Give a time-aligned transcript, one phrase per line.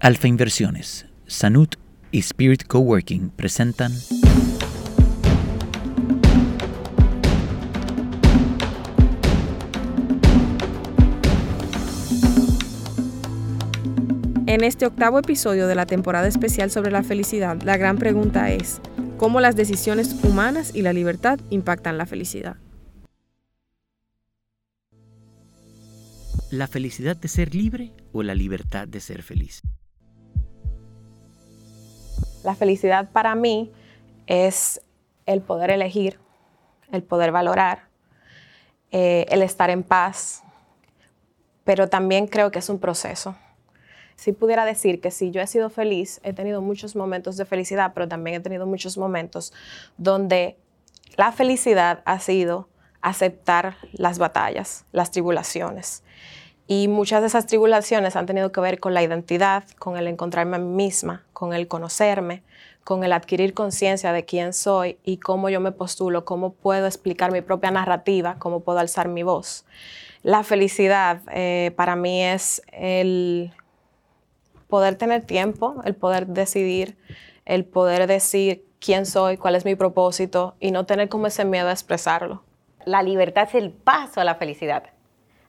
[0.00, 1.74] Alfa Inversiones, Sanut
[2.12, 3.92] y Spirit Coworking presentan
[14.46, 18.80] En este octavo episodio de la temporada especial sobre la felicidad, la gran pregunta es,
[19.16, 22.56] ¿cómo las decisiones humanas y la libertad impactan la felicidad?
[26.52, 29.60] ¿La felicidad de ser libre o la libertad de ser feliz?
[32.44, 33.72] La felicidad para mí
[34.26, 34.80] es
[35.26, 36.18] el poder elegir,
[36.92, 37.88] el poder valorar,
[38.90, 40.42] eh, el estar en paz,
[41.64, 43.36] pero también creo que es un proceso.
[44.16, 47.92] Si pudiera decir que si yo he sido feliz, he tenido muchos momentos de felicidad,
[47.94, 49.52] pero también he tenido muchos momentos
[49.96, 50.56] donde
[51.16, 52.68] la felicidad ha sido
[53.00, 56.02] aceptar las batallas, las tribulaciones.
[56.66, 60.56] Y muchas de esas tribulaciones han tenido que ver con la identidad, con el encontrarme
[60.56, 62.42] a mí misma, con el conocerme,
[62.82, 67.30] con el adquirir conciencia de quién soy y cómo yo me postulo, cómo puedo explicar
[67.30, 69.64] mi propia narrativa, cómo puedo alzar mi voz.
[70.24, 73.52] La felicidad eh, para mí es el
[74.66, 76.96] poder tener tiempo, el poder decidir,
[77.44, 81.68] el poder decir quién soy, cuál es mi propósito y no tener como ese miedo
[81.68, 82.42] a expresarlo.
[82.84, 84.90] La libertad es el paso a la felicidad.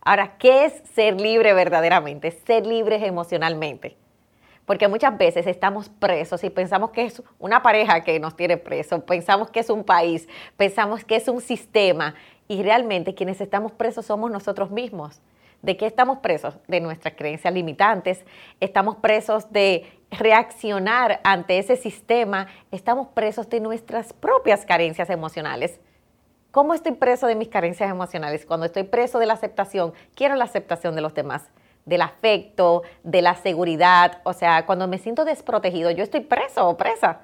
[0.02, 2.30] Ahora, ¿qué es ser libre verdaderamente?
[2.46, 3.98] Ser libres emocionalmente.
[4.70, 9.02] Porque muchas veces estamos presos y pensamos que es una pareja que nos tiene presos,
[9.02, 12.14] pensamos que es un país, pensamos que es un sistema
[12.48, 15.22] y realmente quienes estamos presos somos nosotros mismos.
[15.64, 16.54] ¿De qué estamos presos?
[16.68, 18.24] De nuestras creencias limitantes,
[18.60, 25.80] estamos presos de reaccionar ante ese sistema, estamos presos de nuestras propias carencias emocionales.
[26.52, 28.46] ¿Cómo estoy preso de mis carencias emocionales?
[28.46, 31.50] Cuando estoy preso de la aceptación, quiero la aceptación de los demás,
[31.86, 34.20] del afecto, de la seguridad.
[34.24, 37.22] O sea, cuando me siento desprotegido, yo estoy preso o presa,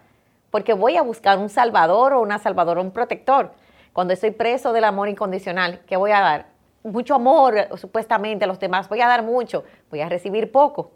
[0.51, 3.51] porque voy a buscar un salvador o una salvadora, un protector.
[3.93, 6.47] Cuando estoy preso del amor incondicional, ¿qué voy a dar?
[6.83, 8.89] Mucho amor, supuestamente, a los demás.
[8.89, 10.91] Voy a dar mucho, voy a recibir poco.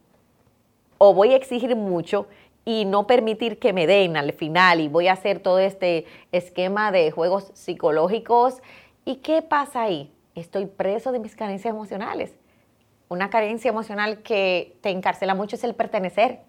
[0.97, 2.27] O voy a exigir mucho
[2.65, 6.91] y no permitir que me den al final y voy a hacer todo este esquema
[6.91, 8.61] de juegos psicológicos.
[9.05, 10.13] ¿Y qué pasa ahí?
[10.35, 12.38] Estoy preso de mis carencias emocionales.
[13.09, 16.41] Una carencia emocional que te encarcela mucho es el pertenecer.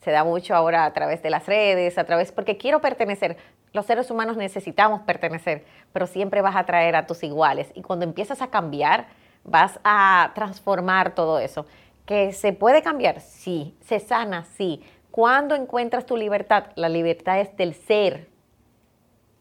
[0.00, 3.36] Se da mucho ahora a través de las redes, a través, porque quiero pertenecer.
[3.72, 7.70] Los seres humanos necesitamos pertenecer, pero siempre vas a atraer a tus iguales.
[7.74, 9.06] Y cuando empiezas a cambiar,
[9.44, 11.64] vas a transformar todo eso.
[12.06, 13.20] ¿Que se puede cambiar?
[13.20, 13.76] Sí.
[13.80, 14.44] ¿Se sana?
[14.56, 14.82] Sí.
[15.12, 16.72] ¿Cuándo encuentras tu libertad?
[16.74, 18.28] La libertad es del ser.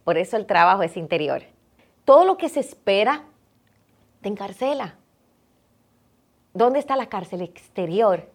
[0.04, 1.42] Por eso el trabajo es interior.
[2.06, 3.24] Todo lo que se espera
[4.22, 4.96] te encarcela.
[6.56, 8.30] ¿Dónde está la cárcel exterior?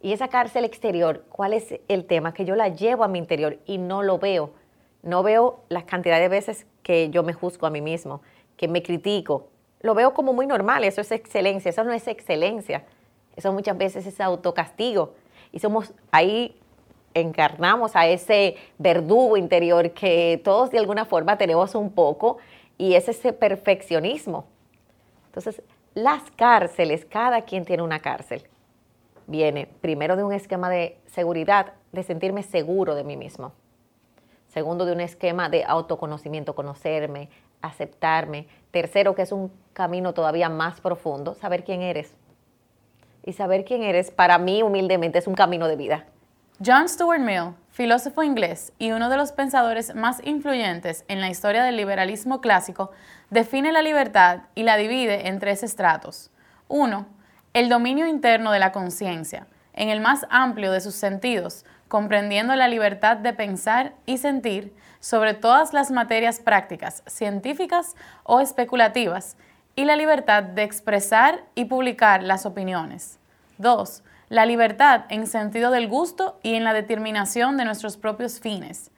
[0.00, 2.32] Y esa cárcel exterior, ¿cuál es el tema?
[2.32, 4.52] Que yo la llevo a mi interior y no lo veo.
[5.02, 8.22] No veo la cantidad de veces que yo me juzgo a mí mismo,
[8.56, 9.48] que me critico.
[9.82, 12.86] Lo veo como muy normal, eso es excelencia, eso no es excelencia.
[13.36, 15.12] Eso muchas veces es autocastigo.
[15.52, 16.58] Y somos ahí
[17.12, 22.38] encarnamos a ese verdugo interior que todos de alguna forma tenemos un poco
[22.78, 24.46] y es ese perfeccionismo.
[25.26, 25.62] Entonces,
[25.96, 28.42] las cárceles, cada quien tiene una cárcel.
[29.26, 33.52] Viene primero de un esquema de seguridad, de sentirme seguro de mí mismo.
[34.48, 37.30] Segundo, de un esquema de autoconocimiento, conocerme,
[37.62, 38.46] aceptarme.
[38.72, 42.14] Tercero, que es un camino todavía más profundo, saber quién eres.
[43.24, 46.04] Y saber quién eres, para mí humildemente, es un camino de vida.
[46.64, 51.62] John Stuart Mill, filósofo inglés y uno de los pensadores más influyentes en la historia
[51.62, 52.92] del liberalismo clásico,
[53.28, 56.30] define la libertad y la divide en tres estratos.
[56.68, 57.08] Uno,
[57.52, 62.68] el dominio interno de la conciencia, en el más amplio de sus sentidos, comprendiendo la
[62.68, 69.36] libertad de pensar y sentir sobre todas las materias prácticas, científicas o especulativas,
[69.74, 73.18] y la libertad de expresar y publicar las opiniones.
[73.58, 78.90] Dos, la libertad en sentido del gusto y en la determinación de nuestros propios fines.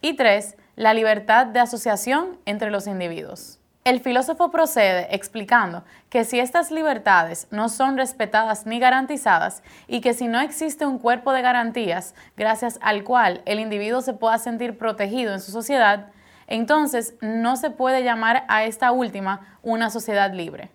[0.00, 3.58] Y tres, la libertad de asociación entre los individuos.
[3.84, 10.12] El filósofo procede explicando que si estas libertades no son respetadas ni garantizadas y que
[10.12, 14.76] si no existe un cuerpo de garantías gracias al cual el individuo se pueda sentir
[14.76, 16.08] protegido en su sociedad,
[16.48, 20.70] entonces no se puede llamar a esta última una sociedad libre.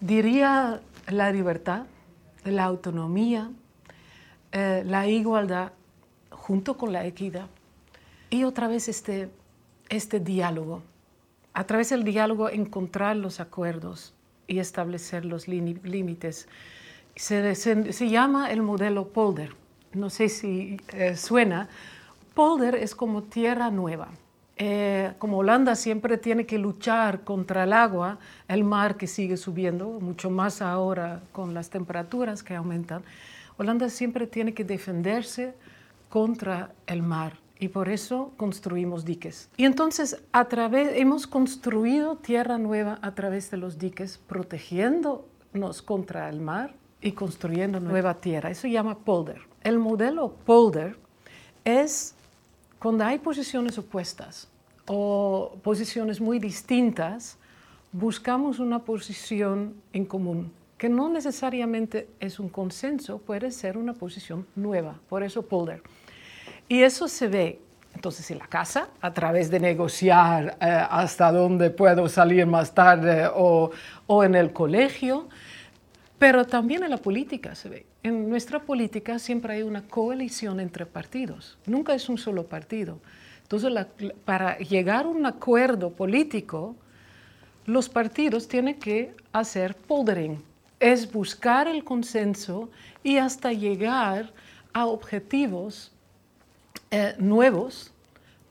[0.00, 1.82] Diría la libertad
[2.50, 3.50] la autonomía,
[4.52, 5.72] eh, la igualdad
[6.30, 7.46] junto con la equidad.
[8.30, 9.30] Y otra vez este,
[9.88, 10.82] este diálogo.
[11.52, 14.14] A través del diálogo encontrar los acuerdos
[14.46, 16.48] y establecer los límites.
[17.16, 19.54] Se, se, llama el modelo Polder.
[19.92, 21.68] No sé si eh, suena.
[22.34, 24.08] Polder es como tierra nueva.
[24.60, 28.18] Eh, como Holanda siempre tiene que luchar contra el agua,
[28.48, 33.04] el mar que sigue subiendo, mucho más ahora con las temperaturas que aumentan,
[33.56, 35.54] Holanda siempre tiene que defenderse
[36.08, 39.48] contra el mar y por eso construimos diques.
[39.56, 46.28] Y entonces a través, hemos construido tierra nueva a través de los diques, protegiéndonos contra
[46.28, 48.50] el mar y construyendo nueva tierra.
[48.50, 49.40] Eso se llama polder.
[49.62, 50.96] El modelo polder
[51.64, 52.14] es
[52.78, 54.48] cuando hay posiciones opuestas
[54.86, 57.36] o posiciones muy distintas,
[57.92, 64.46] buscamos una posición en común, que no necesariamente es un consenso, puede ser una posición
[64.54, 65.82] nueva, por eso polder.
[66.68, 67.60] Y eso se ve
[67.94, 73.28] entonces en la casa, a través de negociar eh, hasta dónde puedo salir más tarde
[73.34, 73.72] o,
[74.06, 75.28] o, en el colegio,
[76.18, 77.86] pero también en la política se ve.
[78.02, 82.98] En nuestra política siempre hay una coalición entre partidos, nunca es un solo partido.
[83.42, 83.72] Entonces,
[84.24, 86.76] para llegar a un acuerdo político,
[87.64, 90.42] los partidos tienen que hacer poldering,
[90.80, 92.70] es buscar el consenso
[93.02, 94.32] y hasta llegar
[94.72, 95.92] a objetivos
[96.90, 97.92] eh, nuevos,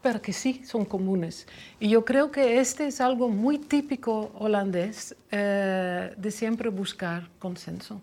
[0.02, 1.48] pero que sí son comunes.
[1.80, 8.02] Y yo creo que este es algo muy típico holandés eh, de siempre buscar consenso.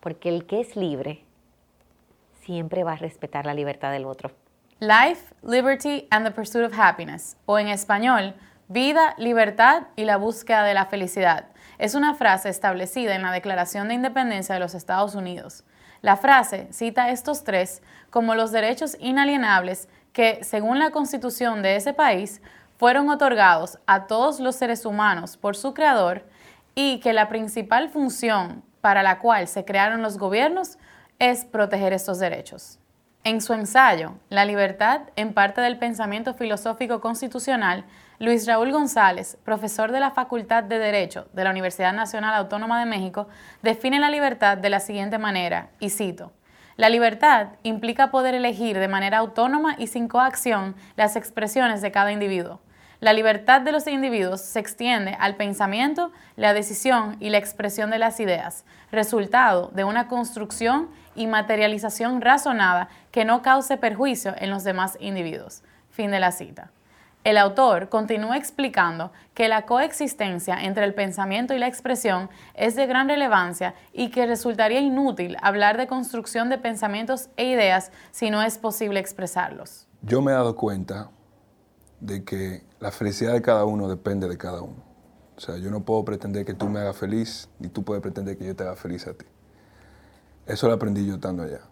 [0.00, 1.24] Porque el que es libre
[2.42, 4.30] siempre va a respetar la libertad del otro.
[4.78, 8.34] Life, Liberty and the Pursuit of Happiness, o en español,
[8.68, 11.46] Vida, Libertad y la búsqueda de la felicidad.
[11.78, 15.64] Es una frase establecida en la Declaración de Independencia de los Estados Unidos.
[16.02, 21.92] La frase cita estos tres como los derechos inalienables que, según la constitución de ese
[21.92, 22.40] país,
[22.78, 26.24] fueron otorgados a todos los seres humanos por su creador
[26.74, 30.78] y que la principal función para la cual se crearon los gobiernos
[31.18, 32.78] es proteger estos derechos.
[33.24, 37.84] En su ensayo, La libertad en parte del pensamiento filosófico constitucional,
[38.18, 42.86] Luis Raúl González, profesor de la Facultad de Derecho de la Universidad Nacional Autónoma de
[42.86, 43.28] México,
[43.62, 46.32] define la libertad de la siguiente manera, y cito,
[46.76, 52.12] la libertad implica poder elegir de manera autónoma y sin coacción las expresiones de cada
[52.12, 52.60] individuo.
[53.00, 57.98] La libertad de los individuos se extiende al pensamiento, la decisión y la expresión de
[57.98, 64.64] las ideas, resultado de una construcción y materialización razonada que no cause perjuicio en los
[64.64, 65.62] demás individuos.
[65.90, 66.70] Fin de la cita.
[67.26, 72.86] El autor continúa explicando que la coexistencia entre el pensamiento y la expresión es de
[72.86, 78.44] gran relevancia y que resultaría inútil hablar de construcción de pensamientos e ideas si no
[78.44, 79.88] es posible expresarlos.
[80.02, 81.10] Yo me he dado cuenta
[81.98, 84.84] de que la felicidad de cada uno depende de cada uno.
[85.36, 88.38] O sea, yo no puedo pretender que tú me hagas feliz, ni tú puedes pretender
[88.38, 89.26] que yo te haga feliz a ti.
[90.46, 91.62] Eso lo aprendí yo estando allá.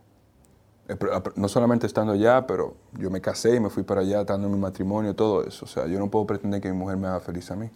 [1.37, 4.59] No solamente estando allá, pero yo me casé y me fui para allá, estando mi
[4.59, 5.65] matrimonio, todo eso.
[5.65, 7.71] O sea, yo no puedo pretender que mi mujer me haga feliz a mí.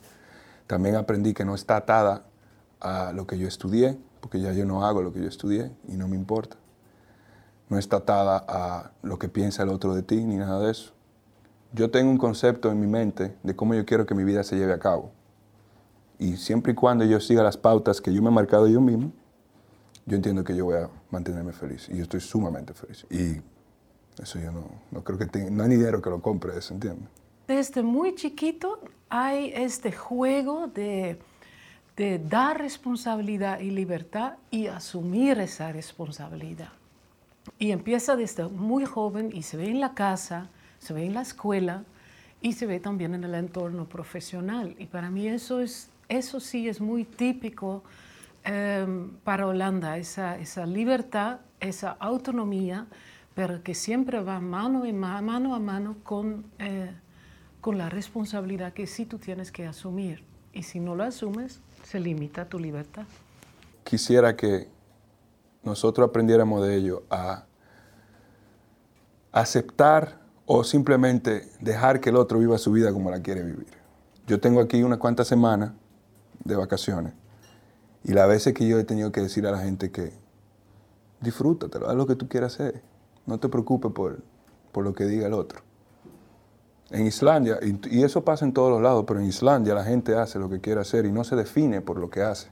[0.66, 2.24] También aprendí que no está atada
[2.80, 5.96] a lo que yo estudié, porque ya yo no hago lo que yo estudié y
[5.96, 6.56] no me importa.
[7.70, 10.92] No está atada a lo que piensa el otro de ti, ni nada de eso.
[11.72, 14.56] Yo tengo un concepto en mi mente de cómo yo quiero que mi vida se
[14.56, 15.10] lleve a cabo.
[16.18, 19.12] Y siempre y cuando yo siga las pautas que yo me he marcado yo mismo,
[20.04, 21.88] yo entiendo que yo voy a mantenerme feliz.
[21.88, 23.06] Y yo estoy sumamente feliz.
[23.10, 23.40] Y
[24.22, 27.06] eso yo no, no creo que tenga, no hay dinero que lo compre, ¿se entiende?
[27.46, 31.18] Desde muy chiquito hay este juego de,
[31.96, 36.72] de dar responsabilidad y libertad y asumir esa responsabilidad.
[37.58, 41.22] Y empieza desde muy joven y se ve en la casa, se ve en la
[41.22, 41.84] escuela
[42.40, 44.74] y se ve también en el entorno profesional.
[44.78, 47.82] Y para mí eso, es, eso sí es muy típico
[48.50, 52.86] Em, para Holanda, esa, esa, libertad, esa autonomía,
[53.34, 56.90] pero que siempre va mano, en mano a mano con, eh,
[57.60, 60.24] con la responsabilidad que sí tú tienes que asumir.
[60.54, 63.04] Y si no lo asumes, se limita tu libertad.
[63.84, 64.66] Quisiera que
[65.62, 67.44] nosotros aprendiéramos de ello a
[69.30, 73.68] aceptar o simplemente dejar que el otro viva su vida como la quiere vivir.
[74.26, 75.72] Yo tengo aquí unas cuantas semanas
[76.44, 77.12] de vacaciones
[78.08, 80.14] y las veces que yo he tenido que decir a la gente que
[81.20, 82.82] disfrútatelo, haz lo que tú quieras hacer.
[83.26, 84.22] No te preocupes por,
[84.72, 85.60] por lo que diga el otro.
[86.90, 90.38] En Islandia, y, eso pasa en todos los lados, pero en Islandia la gente hace
[90.38, 92.48] lo que quiere hacer y no se define por lo que hace.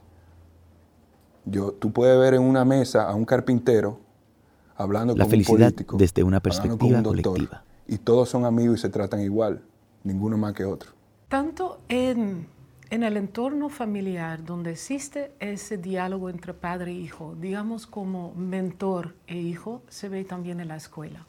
[1.45, 3.99] Yo, tú puedes ver en una mesa a un carpintero
[4.75, 7.63] hablando la con felicidad un político, desde una perspectiva colectiva.
[7.87, 9.63] Y todos son amigos y se tratan igual,
[10.03, 10.91] ninguno más que otro.
[11.29, 12.47] Tanto en
[12.89, 19.13] en el entorno familiar donde existe ese diálogo entre padre e hijo, digamos como mentor
[19.27, 21.25] e hijo, se ve también en la escuela,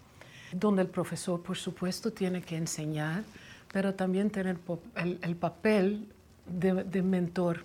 [0.53, 3.25] donde el profesor, por supuesto, tiene que enseñar,
[3.73, 4.59] pero también tener
[4.95, 6.07] el, papel
[6.47, 7.65] de, mentor,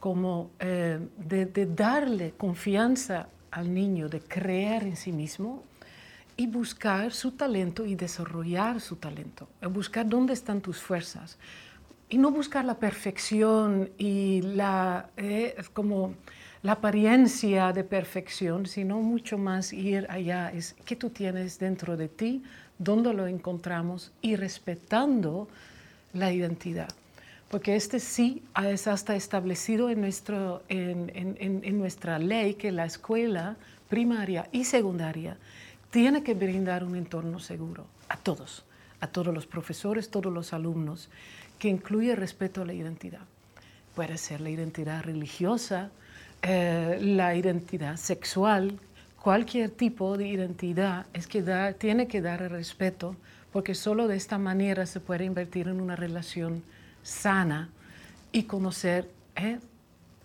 [0.00, 5.64] como eh, de, de darle confianza al niño, de creer en sí mismo
[6.36, 11.38] y buscar su talento y desarrollar su talento, buscar dónde están tus fuerzas
[12.08, 16.14] y no buscar la perfección y la, eh, como
[16.62, 22.08] la apariencia de perfección, sino mucho más ir allá, es qué tú tienes dentro de
[22.08, 22.42] ti,
[22.78, 25.48] dónde lo encontramos y respetando
[26.12, 26.88] la identidad.
[27.50, 32.84] Porque este sí es hasta establecido en, nuestro, en, en, en nuestra ley que la
[32.84, 33.56] escuela
[33.88, 35.36] primaria y secundaria
[35.90, 38.64] tiene que brindar un entorno seguro a todos,
[39.00, 41.10] a todos los profesores, todos los alumnos
[41.64, 43.22] que incluye respeto a la identidad.
[43.94, 45.90] Puede ser la identidad religiosa,
[46.42, 48.78] eh, la identidad sexual,
[49.18, 51.42] cualquier tipo de identidad es que
[51.78, 53.16] tiene que dar respeto,
[53.50, 56.62] porque solo de esta manera se puede invertir en una relación
[57.02, 57.70] sana
[58.30, 59.58] y conocer eh,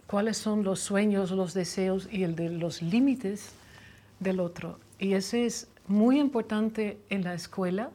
[0.08, 3.54] cuáles son los sueños, los deseos y el de los límites
[4.20, 4.78] del otro.
[5.00, 7.92] Y eso es muy importante en la escuela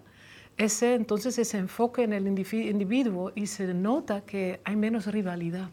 [0.57, 5.69] ese, entonces ese enfoque en el individuo y se nota que hay menos rivalidad.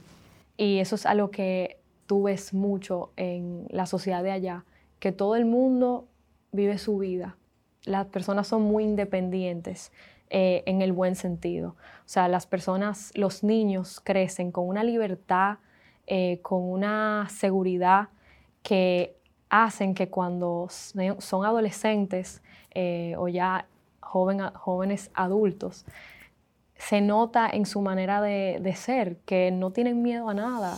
[0.57, 4.65] Y eso es algo que tú ves mucho en la sociedad de allá,
[4.99, 6.07] que todo el mundo
[6.51, 7.37] vive su vida.
[7.85, 9.91] Las personas son muy independientes
[10.29, 11.69] eh, en el buen sentido.
[11.69, 15.57] O sea, las personas, los niños crecen con una libertad,
[16.07, 18.09] eh, con una seguridad
[18.63, 19.17] que
[19.49, 22.41] hacen que cuando son adolescentes
[22.73, 23.67] eh, o ya
[24.01, 25.85] jóvenes adultos,
[26.77, 30.77] se nota en su manera de, de ser, que no tienen miedo a nada.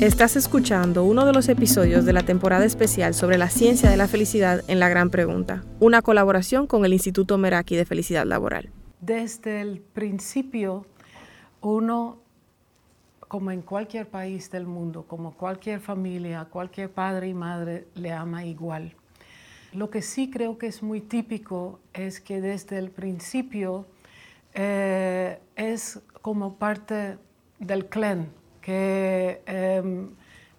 [0.00, 4.08] Estás escuchando uno de los episodios de la temporada especial sobre la ciencia de la
[4.08, 8.70] felicidad en La Gran Pregunta, una colaboración con el Instituto Meraki de Felicidad Laboral.
[9.00, 10.86] Desde el principio,
[11.60, 12.18] uno,
[13.28, 18.44] como en cualquier país del mundo, como cualquier familia, cualquier padre y madre, le ama
[18.44, 18.96] igual.
[19.74, 23.86] Lo que sí creo que es muy típico es que desde el principio
[24.54, 27.18] eh, es como parte
[27.58, 28.28] del clan,
[28.62, 30.10] que em,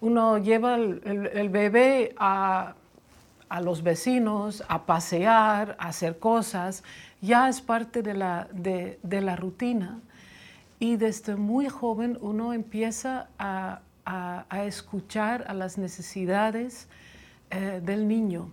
[0.02, 2.76] uno lleva el, bebé a,
[3.62, 6.84] los vecinos a pasear, a hacer cosas,
[7.22, 10.02] ya es parte de la, de, la rutina.
[10.78, 13.80] Y desde muy joven uno empieza a,
[14.66, 16.90] escuchar a las necesidades
[17.50, 18.52] eh, del niño.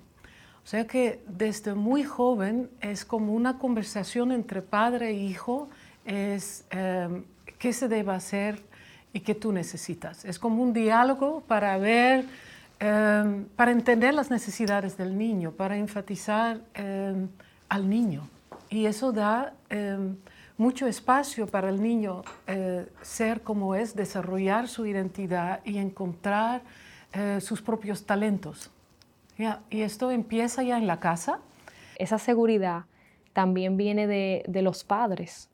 [0.65, 5.69] O sea que desde muy joven es como una conversación entre padre e hijo,
[6.05, 7.25] es em,
[7.59, 8.63] qué se debe hacer
[9.13, 10.25] y qué tú necesitas.
[10.25, 12.27] Es como un diálogo para ver,
[12.79, 17.29] em, para entender las necesidades del niño, para enfatizar em,
[17.69, 18.29] al niño.
[18.71, 19.53] Y eso da
[20.57, 26.63] mucho espacio para el niño eh, ser como es, desarrollar su identidad y encontrar
[27.13, 28.71] eh, sus propios talentos
[29.71, 31.41] y esto empieza ya en la casa.
[31.97, 32.85] Esa seguridad
[33.33, 35.51] también viene de, los padres.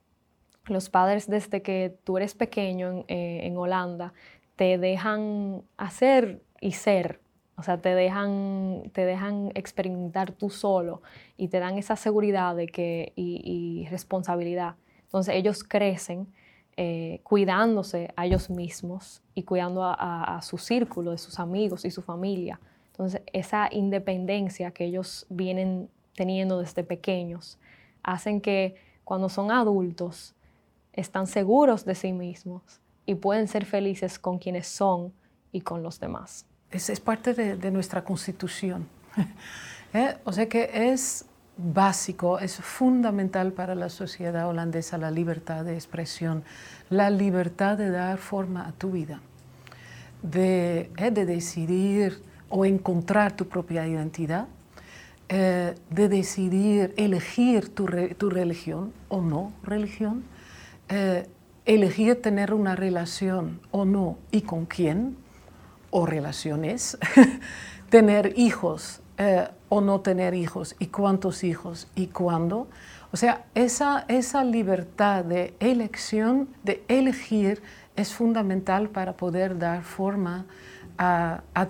[0.66, 4.12] Los padres desde que tú eres pequeño eh, en, Holanda
[4.56, 7.20] te dejan hacer y ser.
[7.56, 11.02] O sea, te dejan, te dejan experimentar tú solo
[11.36, 14.76] y te dan esa seguridad de que, y, responsabilidad.
[15.04, 16.28] Entonces ellos crecen
[16.76, 22.02] eh, cuidándose a ellos mismos y cuidando a, su círculo, de sus amigos y su
[22.02, 22.60] familia.
[22.98, 27.56] Entonces, esa independencia que ellos vienen teniendo desde pequeños
[28.02, 28.74] hacen que
[29.04, 30.34] cuando son adultos
[30.92, 35.12] están seguros de sí mismos y pueden ser felices con quienes son
[35.52, 36.44] y con los demás.
[36.72, 38.88] Es, es parte de, nuestra constitución.
[39.94, 40.16] ¿Eh?
[40.24, 41.24] O sea que es
[41.56, 46.42] básico, es fundamental para la sociedad holandesa la libertad de expresión,
[46.90, 49.20] la libertad de dar forma a tu vida,
[50.22, 51.12] de, ¿eh?
[51.12, 54.46] de decidir o encontrar tu propia identidad,
[55.28, 60.24] eh, de decidir elegir tu, religión o no religión,
[60.88, 61.26] eh,
[61.66, 65.16] elegir tener una relación o no y con quién,
[65.90, 66.96] o relaciones,
[67.90, 72.68] tener hijos eh, o no tener hijos y cuántos hijos y cuándo.
[73.12, 77.62] O sea, esa, esa libertad de elección, de elegir,
[77.96, 80.46] es fundamental para poder dar forma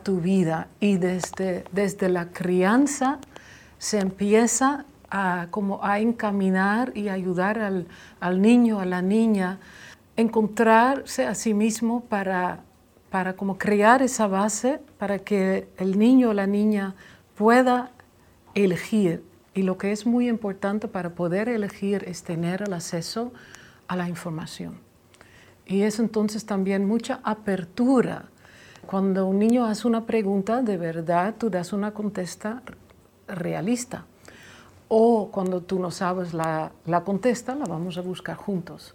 [0.03, 3.19] tu vida y desde, desde la crianza
[3.79, 7.87] se empieza a, como a encaminar y ayudar al,
[8.21, 9.59] al niño, a la niña
[10.19, 12.65] encontrarse a sí mismo para,
[13.09, 16.97] para como crear esa base para que el niño o la niña
[17.37, 17.93] pueda
[18.55, 19.23] elegir.
[19.55, 23.33] Y lo que es muy importante para poder elegir es tener el acceso
[23.87, 24.81] a la información.
[25.67, 28.25] Y es entonces también mucha apertura.
[28.89, 32.63] Cuando un niño hace una pregunta, de verdad tú das una contesta
[33.27, 34.07] realista.
[34.89, 38.95] O cuando tú no sabes la, la contesta, la vamos a buscar juntos.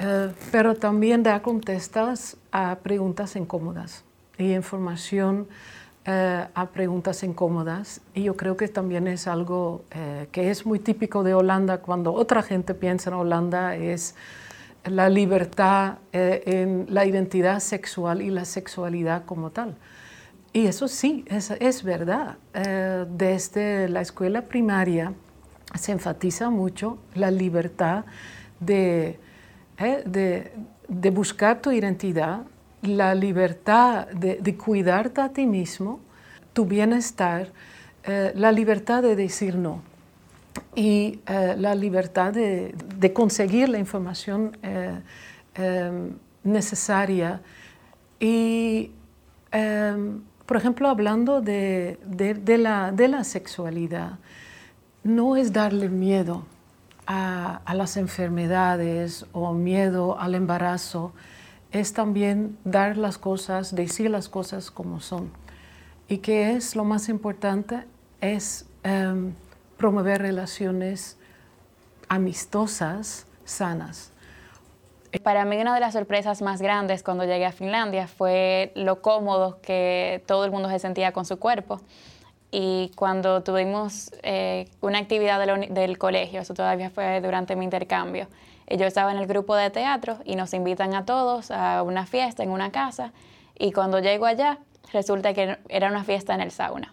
[0.00, 4.02] Eh, pero también da contestas a preguntas incómodas
[4.36, 5.46] y información
[6.06, 8.00] eh, a preguntas incómodas.
[8.14, 12.12] Y yo creo que también es algo eh, que es muy típico de Holanda cuando
[12.12, 14.16] otra gente piensa en Holanda, es
[14.84, 19.76] la libertad en la identidad sexual y la sexualidad como tal.
[20.52, 22.38] Y eso sí, es, es verdad.
[23.08, 25.12] desde la escuela primaria
[25.78, 28.04] se enfatiza mucho la libertad
[28.58, 29.18] de
[29.80, 30.02] ¿eh?
[30.88, 32.42] de, buscar tu identidad,
[32.82, 36.00] la libertad de, cuidarte a ti mismo,
[36.52, 37.48] tu bienestar,
[38.04, 39.82] eh, la libertad de decir no
[40.74, 44.56] y eh, la libertad de, conseguir la información
[45.54, 46.14] em,
[46.44, 47.40] necesaria.
[48.18, 48.90] Y,
[50.46, 51.98] por ejemplo, hablando de,
[52.58, 54.18] la, de la sexualidad,
[55.02, 56.44] no es darle miedo
[57.12, 61.12] a, las enfermedades o miedo al embarazo
[61.72, 65.30] es también dar las cosas, decir las cosas como son.
[66.08, 67.84] Y que es lo más importante,
[68.20, 69.32] es em,
[69.80, 71.16] promover relaciones
[72.08, 74.12] amistosas, sanas.
[75.22, 79.58] Para mí una de las sorpresas más grandes cuando llegué a Finlandia fue lo cómodo
[79.62, 81.80] que todo el mundo se sentía con su cuerpo
[82.50, 88.28] y cuando tuvimos eh, una actividad del colegio, eso todavía fue durante mi intercambio,
[88.68, 92.42] yo estaba en el grupo de teatro y nos invitan a todos a una fiesta
[92.42, 93.12] en una casa
[93.58, 94.58] y cuando llego allá
[94.92, 96.92] resulta que era una fiesta en el sauna.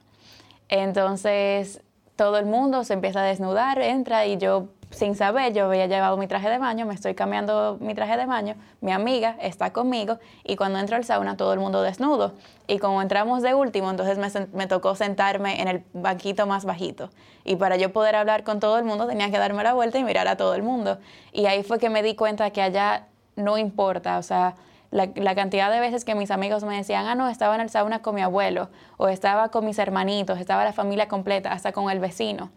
[0.70, 1.82] Entonces
[2.18, 6.18] todo el mundo se empieza a desnudar, entra y yo sin saber, yo había llevado
[6.18, 10.18] mi traje de baño, me estoy cambiando mi traje de baño, mi amiga está conmigo
[10.44, 12.34] y cuando entro al sauna todo el mundo desnudo.
[12.68, 14.18] Y como entramos de último, entonces
[14.54, 17.10] me, tocó sentarme en el banquito más bajito.
[17.44, 20.04] Y para yo poder hablar con todo el mundo tenía que darme la vuelta y
[20.04, 20.98] mirar a todo el mundo.
[21.32, 24.56] Y ahí fue que me di cuenta que allá no importa, o sea,
[24.92, 27.70] la, la, cantidad de veces que mis amigos me decían, ah, no, estaba en el
[27.70, 31.90] sauna con mi abuelo, o estaba con mis hermanitos, estaba la familia completa, hasta con
[31.90, 32.52] el vecino.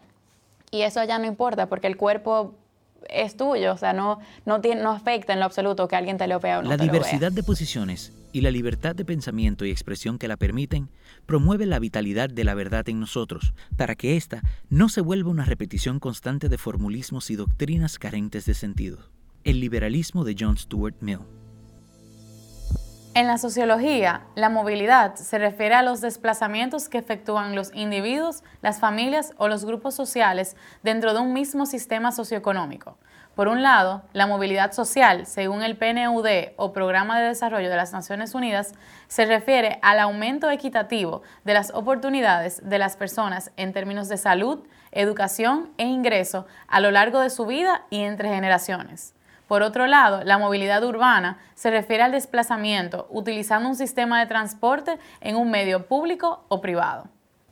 [0.70, 2.54] Y eso ya no importa porque el cuerpo
[3.08, 6.26] es tuyo, o sea, no, no, tiene, no afecta en lo absoluto que alguien te
[6.26, 6.68] lo vea o no.
[6.68, 10.88] La diversidad de posiciones y la libertad de pensamiento y expresión que la permiten
[11.26, 15.44] promueve la vitalidad de la verdad en nosotros, para que ésta no se vuelva una
[15.44, 18.98] repetición constante de formulismos y doctrinas carentes de sentido.
[19.44, 21.20] El liberalismo de John Stuart Mill.
[23.20, 28.80] En la sociología, la movilidad se refiere a los desplazamientos que efectúan los individuos, las
[28.80, 32.96] familias o los grupos sociales dentro de un mismo sistema socioeconómico.
[33.34, 37.92] Por un lado, la movilidad social, según el PNUD o Programa de Desarrollo de las
[37.92, 38.72] Naciones Unidas,
[39.06, 44.60] se refiere al aumento equitativo de las oportunidades de las personas en términos de salud,
[44.92, 49.12] educación e ingreso a lo largo de su vida y entre generaciones.
[49.50, 54.96] Por otro lado, la movilidad urbana se refiere al desplazamiento utilizando un sistema de transporte
[55.20, 57.08] en un medio público o privado.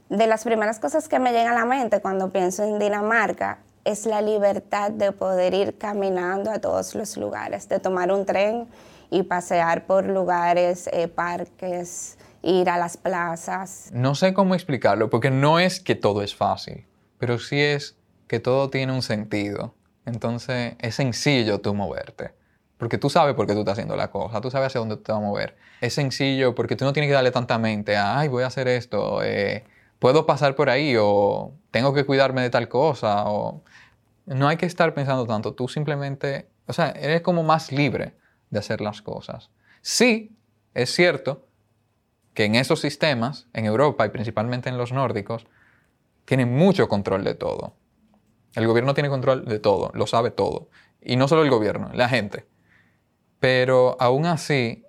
[0.08, 4.06] De las primeras cosas que me llegan a la mente cuando pienso en Dinamarca es
[4.06, 8.68] la libertad de poder ir caminando a todos los lugares, de tomar un tren
[9.10, 13.90] y pasear por lugares, eh, parques, ir a las plazas.
[13.92, 16.86] No sé cómo explicarlo, porque no es que todo es fácil,
[17.18, 17.96] pero sí es
[18.28, 19.74] que todo tiene un sentido.
[20.08, 22.32] Entonces es sencillo tú moverte.
[22.78, 25.12] Porque tú sabes por qué tú estás haciendo la cosa, tú sabes hacia dónde te
[25.12, 25.56] vas a mover.
[25.80, 28.68] Es sencillo porque tú no tienes que darle tanta mente a, ay, voy a hacer
[28.68, 29.64] esto, eh,
[29.98, 33.24] puedo pasar por ahí o tengo que cuidarme de tal cosa.
[33.26, 33.62] O...
[34.26, 38.14] No hay que estar pensando tanto, tú simplemente, o sea, eres como más libre
[38.50, 39.50] de hacer las cosas.
[39.82, 40.36] Sí,
[40.74, 41.46] es cierto
[42.34, 45.46] que en esos sistemas, en Europa y principalmente en los nórdicos,
[46.24, 47.74] tienen mucho control de todo.
[48.54, 50.68] El gobierno tiene control de todo, lo sabe todo.
[51.00, 52.46] Y no solo el gobierno, la gente.
[53.40, 54.84] Pero aún así,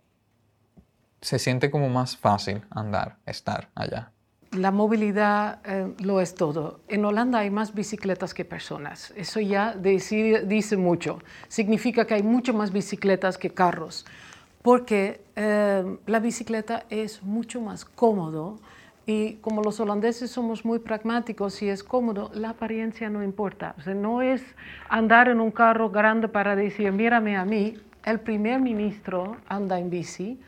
[1.22, 4.12] se siente como más fácil andar, estar allá.
[4.52, 6.80] La movilidad eh, lo es todo.
[6.88, 9.14] En Holanda hay más bicicletas que personas.
[9.16, 11.20] Eso ya dice, mucho.
[11.48, 14.08] Significa que hay mucho más bicicletas que carros.
[14.64, 18.60] Porque eh, la bicicleta es mucho más cómodo
[19.10, 23.74] y como los holandeses somos muy pragmáticos y es cómodo, la apariencia no importa.
[23.80, 24.44] O sea, no es
[24.88, 27.74] andar en un carro grande para decir, mírame a mí,
[28.06, 30.40] el primer ministro anda en bici,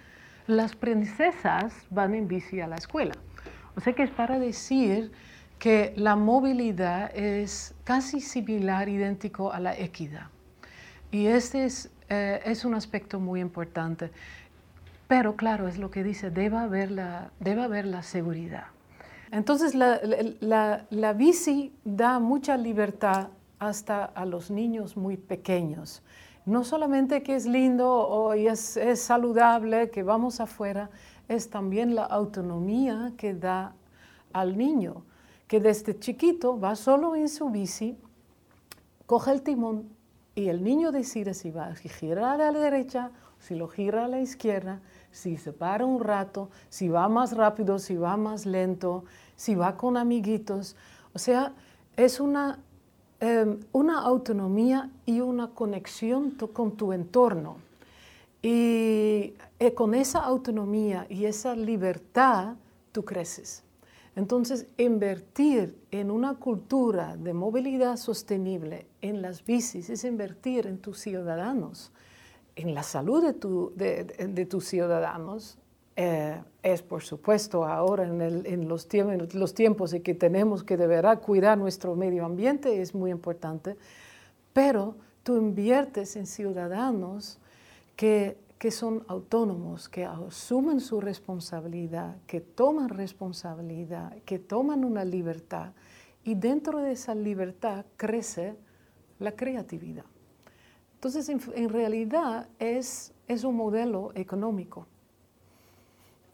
[0.46, 3.16] las princesas van en bici a la escuela.
[3.76, 5.12] O sea que es para decir
[5.58, 10.28] que la movilidad es casi similar, idéntico a la equidad.
[11.10, 14.12] Y este es, eh, es un aspecto muy importante.
[15.12, 18.68] Pero claro, es lo que dice, debe haber la, debe haber la seguridad.
[19.30, 20.00] Entonces la,
[20.40, 23.28] la, la, bici da mucha libertad
[23.60, 26.02] hasta a los niños muy pequeños.
[26.46, 30.90] No solamente que es lindo o es, es saludable, que vamos afuera,
[31.28, 33.76] es también la autonomía que da
[34.32, 35.04] al niño,
[35.50, 37.98] que desde chiquito va solo en su bici,
[39.08, 39.90] coge el timón
[40.36, 44.08] y el niño decide si va a girar a la derecha, si lo gira a
[44.08, 44.80] la izquierda,
[45.12, 49.04] si se para un rato, si va más rápido, si va más lento,
[49.36, 50.76] si va con amiguitos.
[51.14, 51.54] O sea,
[51.98, 52.60] es una,
[53.20, 57.58] em, una autonomía y una conexión con tu entorno.
[58.42, 62.56] Y eh, con esa autonomía y esa libertad,
[62.92, 63.64] tú creces.
[64.16, 71.00] Entonces, invertir en una cultura de movilidad sostenible en las bicis es invertir en tus
[71.00, 71.92] ciudadanos
[72.56, 73.24] en la salud
[73.76, 75.58] de, tus ciudadanos
[75.96, 81.18] eh, es, por supuesto, ahora en, los, tiempos, los tiempos en que tenemos que deberá
[81.18, 83.78] cuidar nuestro medio ambiente, es muy importante,
[84.54, 87.40] pero tú inviertes en ciudadanos
[87.96, 95.74] que, que son autónomos, que asumen su responsabilidad, que toman responsabilidad, que toman una libertad,
[96.24, 98.56] y dentro de esa libertad crece
[99.20, 100.06] la creatividad.
[101.04, 104.86] Entonces, en, realidad es, es un modelo económico,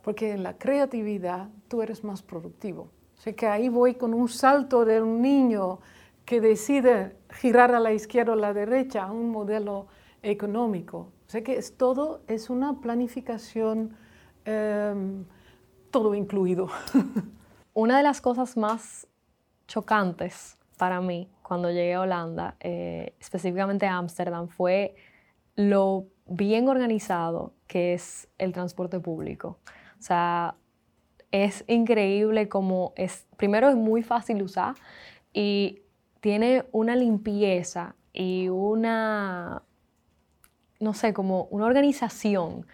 [0.02, 2.90] porque en la creatividad tú eres más productivo.
[3.18, 5.80] O sea que ahí voy con un salto de un niño
[6.26, 9.88] que decide girar a la izquierda o a la derecha a un modelo
[10.22, 10.98] económico.
[10.98, 13.96] O sea que es todo, es una planificación,
[14.44, 15.24] em,
[15.92, 16.68] todo incluido.
[17.74, 19.08] Una de las cosas más
[19.66, 24.96] chocantes para mí cuando llegué a Holanda, eh, específicamente a Ámsterdam, fue
[25.56, 29.58] lo bien organizado que es el transporte público.
[29.98, 30.56] O sea,
[31.32, 34.76] es increíble como es, primero es muy fácil usar
[35.32, 35.84] y
[36.20, 39.64] tiene una limpieza y una,
[40.82, 42.66] no sé, como una organización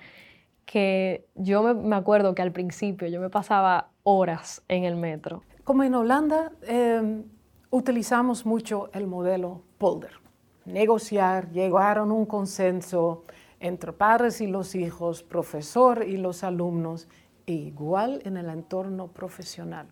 [0.66, 5.44] que yo me, acuerdo que al principio yo me pasaba horas en el metro.
[5.64, 7.26] Como en Holanda, em,
[7.74, 10.12] utilizamos mucho el modelo Polder.
[10.66, 13.24] Negociar, llegar a un consenso
[13.60, 17.08] entre padres y los hijos, profesor y los alumnos,
[17.48, 19.88] igual en el entorno profesional.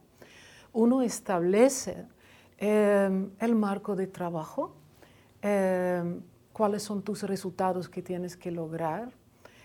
[0.74, 2.06] Uno establece
[2.60, 4.76] em, el marco de trabajo,
[5.42, 6.22] em,
[6.54, 9.12] cuáles son tus resultados que tienes que lograr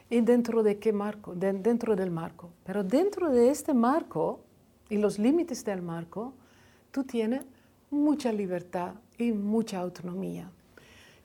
[0.09, 2.49] y dentro de qué marco, dentro del marco.
[2.65, 4.41] Pero dentro de este marco
[4.89, 6.33] y los límites del marco,
[6.91, 7.45] tú tienes
[7.97, 10.51] mucha libertad y mucha autonomía.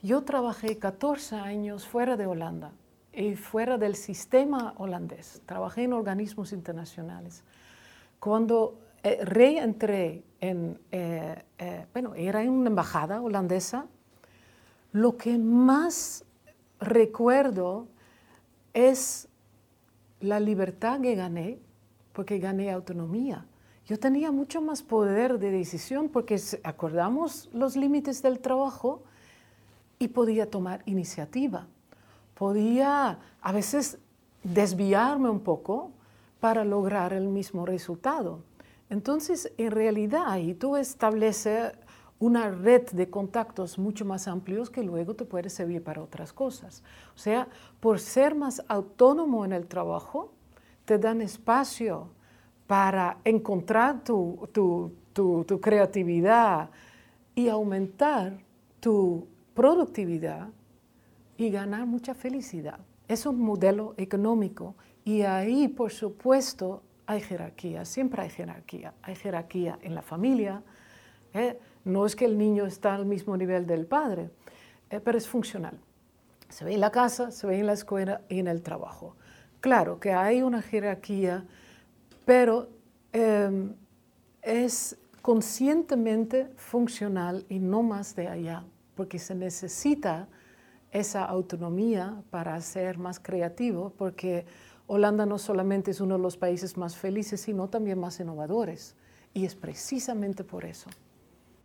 [0.01, 2.71] Yo trabajé 14 años fuera de Holanda
[3.13, 5.41] y fuera del sistema holandés.
[5.45, 7.43] Trabajé en organismos internacionales.
[8.19, 13.85] Cuando eh, reentré en, eh, eh, bueno, era en una embajada holandesa,
[14.91, 16.25] lo que más
[16.79, 17.87] recuerdo
[18.73, 19.27] es
[20.19, 21.59] la libertad que gané,
[22.13, 23.45] porque gané autonomía
[23.91, 29.03] yo tenía mucho más poder de decisión porque acordamos los límites del trabajo
[29.99, 31.67] y podía tomar iniciativa.
[32.33, 33.97] Podía a veces
[34.45, 35.91] desviarme un poco
[36.39, 38.39] para lograr el mismo resultado.
[38.89, 41.73] Entonces, en realidad, ahí tú estableces
[42.17, 46.81] una red de contactos mucho más amplios que luego te puede servir para otras cosas.
[47.13, 47.49] O sea,
[47.81, 50.31] por ser más autónomo en el trabajo,
[50.85, 52.07] te dan espacio
[52.71, 54.47] para encontrar tu,
[55.61, 56.69] creatividad
[57.35, 58.37] y aumentar
[58.79, 60.47] tu productividad
[61.35, 62.79] y ganar mucha felicidad.
[63.09, 68.93] Es un modelo económico y ahí, por supuesto, hay jerarquía, siempre hay jerarquía.
[69.01, 70.63] Hay jerarquía en la familia,
[71.33, 71.59] ¿eh?
[71.83, 74.29] no es que el niño está al mismo nivel del padre,
[74.89, 75.77] eh, pero es funcional.
[76.47, 79.17] Se ve en la casa, se ve en la escuela y en el trabajo.
[79.59, 81.45] Claro que hay una jerarquía
[82.31, 82.69] pero
[83.11, 83.75] em,
[84.41, 88.63] es conscientemente funcional y no más de allá,
[88.95, 90.29] porque se necesita
[90.91, 94.45] esa autonomía para ser más creativo, porque
[94.87, 98.95] Holanda no solamente es uno de los países más felices, sino también más innovadores.
[99.33, 100.89] Y es precisamente por eso.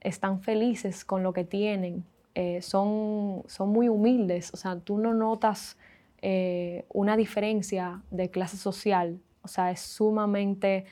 [0.00, 5.14] Están felices con lo que tienen eh, son, son muy humildes, o sea, tú no
[5.14, 5.76] notas
[6.22, 10.84] eh, una diferencia de clase social, o sea, es sumamente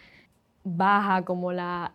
[0.64, 1.90] baja como la,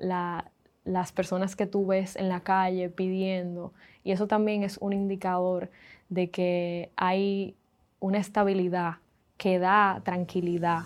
[0.83, 5.71] las personas que tú ves en la calle pidiendo, y eso también es un indicador
[6.09, 7.55] de que hay
[7.99, 8.97] una estabilidad
[9.37, 10.83] que da tranquilidad.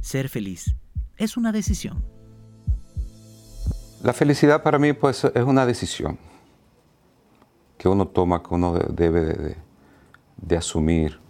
[0.00, 0.74] Ser feliz
[1.16, 2.04] es una decisión.
[4.02, 6.18] La felicidad para mí pues es una decisión
[7.78, 9.56] que uno toma, que uno debe
[10.36, 11.20] de, asumir.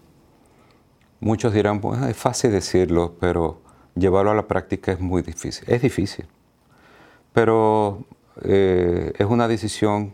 [1.25, 3.63] Muchos dirán, es fácil decirlo, pero
[3.95, 5.65] llevarlo a la práctica es muy difícil.
[5.67, 6.27] Es difícil,
[7.33, 8.05] pero
[8.43, 10.13] eh, es una decisión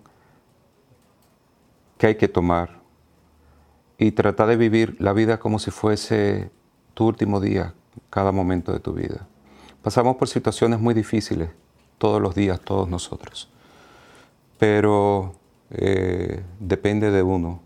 [1.98, 2.78] que hay que tomar
[3.98, 6.48] y tratar de vivir la vida como si fuese
[6.94, 7.74] tu último día,
[8.08, 9.26] cada momento de tu vida.
[9.82, 11.50] Pasamos por situaciones muy difíciles
[11.98, 13.50] todos los días, todos nosotros,
[14.60, 15.34] pero
[15.70, 17.60] eh, depende de uno,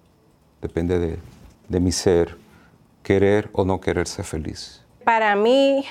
[0.63, 1.19] depende de,
[1.69, 2.43] de mi ser,
[3.05, 4.83] querer o no querer ser feliz.
[5.05, 5.85] Para mí,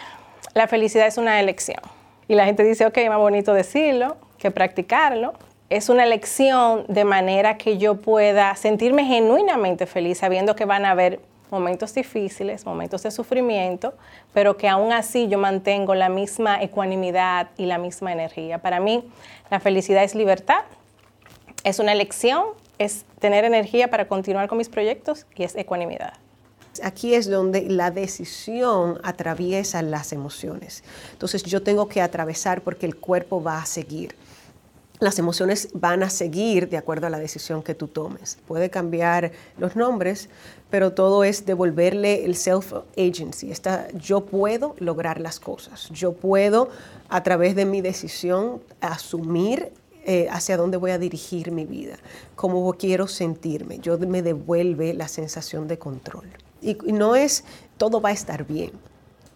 [0.54, 1.80] la felicidad es una elección.
[2.28, 5.34] Y la gente dice, ok, más bonito decirlo que practicarlo,
[5.70, 10.92] es una elección de manera que yo pueda sentirme genuinamente feliz sabiendo que van a
[10.92, 13.94] haber momentos difíciles, momentos de sufrimiento,
[14.34, 18.58] pero que aún así yo mantengo la misma ecuanimidad y la misma energía.
[18.58, 19.08] Para mí,
[19.50, 20.64] la felicidad es libertad,
[21.64, 22.44] es una elección,
[22.80, 26.23] es tener energía para continuar con mis proyectos y es ecuanimidad.
[26.82, 30.84] Aquí es donde la decisión atraviesa las emociones.
[31.12, 34.16] Entonces yo tengo que atravesar porque el cuerpo va a seguir
[35.04, 38.38] las emociones van a seguir de acuerdo a la decisión que tú tomes.
[38.48, 40.30] Puede cambiar los nombres,
[40.70, 43.52] pero todo es devolverle el self-agency.
[43.96, 45.90] Yo puedo lograr las cosas.
[45.90, 46.70] Yo puedo,
[47.10, 49.74] a través de mi decisión, asumir
[50.06, 51.98] eh, hacia dónde voy a dirigir mi vida,
[52.36, 53.80] cómo quiero sentirme.
[53.80, 56.30] Yo me devuelve la sensación de control.
[56.64, 57.44] Y no es
[57.78, 58.72] todo va a estar bien,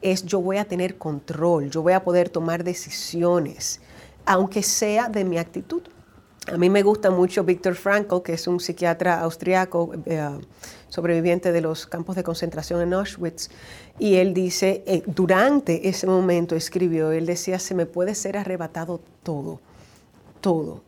[0.02, 3.82] es yo voy a tener control, yo voy a poder tomar decisiones
[4.28, 5.82] aunque sea de mi actitud.
[6.52, 10.30] A mí me gusta mucho Víctor Frankl, que es un psiquiatra austriaco, eh,
[10.90, 13.50] sobreviviente de los campos de concentración en Auschwitz,
[14.00, 19.02] y él dice, eh, durante ese momento escribió, él decía, se me puede ser arrebatado
[19.24, 19.60] todo,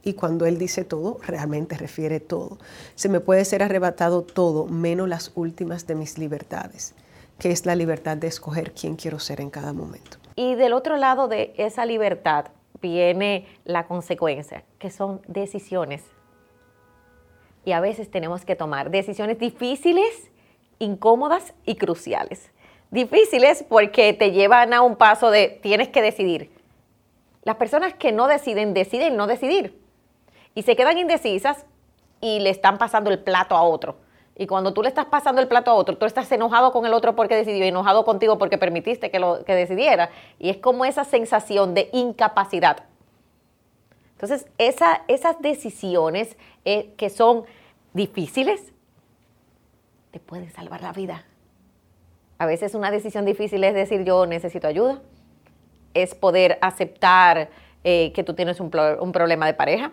[0.04, 2.58] Y cuando él dice todo, realmente refiere todo.
[2.96, 6.94] Se me puede ser arrebatado todo, menos las últimas de mis libertades,
[7.38, 10.18] que es la libertad de escoger quién quiero ser en cada momento.
[10.36, 12.46] Y del otro lado de esa libertad,
[12.82, 16.04] viene la consecuencia, que son decisiones.
[17.66, 20.32] Y a veces tenemos que tomar decisiones difíciles,
[20.80, 22.50] incómodas y cruciales.
[22.92, 26.59] Difíciles porque te llevan a un paso de tienes que decidir.
[27.50, 29.82] Las personas que no deciden, deciden no decidir.
[30.54, 31.66] Y se quedan indecisas
[32.22, 33.96] y le están pasando el plato a otro.
[34.36, 36.94] Y cuando tú le estás pasando el plato a otro, tú estás enojado con el
[36.94, 40.12] otro porque decidió, enojado contigo porque permitiste que, lo, que decidiera.
[40.38, 42.84] Y es como esa sensación de incapacidad.
[44.12, 47.46] Entonces, esas decisiones eh, que son
[47.94, 48.74] difíciles,
[50.12, 51.26] te pueden salvar la vida.
[52.38, 55.02] A veces una decisión difícil es decir, yo necesito ayuda.
[55.94, 57.50] Es poder aceptar
[57.84, 59.92] eh, que tú tienes un problema de pareja